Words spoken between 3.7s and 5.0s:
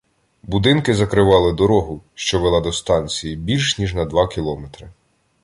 ніж на два кілометри.